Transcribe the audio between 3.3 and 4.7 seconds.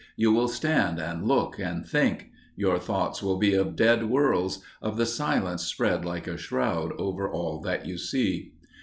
be of dead worlds;